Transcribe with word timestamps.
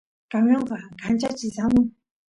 camionqa 0.31 0.77
kanchachis 1.01 1.55
amun 1.65 1.85